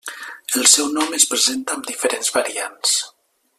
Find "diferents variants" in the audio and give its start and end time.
1.91-2.99